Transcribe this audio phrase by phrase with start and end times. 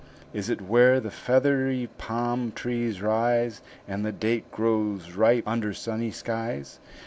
[0.33, 6.09] "Is it where the feathery palm trees rise, And the date grows ripe under sunny
[6.09, 6.79] skies?